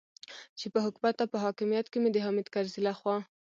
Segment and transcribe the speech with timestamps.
[0.59, 3.17] چې په حکومت او په حاکمیت کې مې د حامد کرزي لخوا.